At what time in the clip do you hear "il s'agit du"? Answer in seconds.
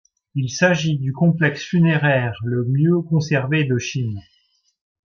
0.33-1.13